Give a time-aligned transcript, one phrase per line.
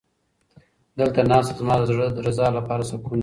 [0.99, 3.19] دلته ناسته زما د زړه د درزا لپاره سکون دی.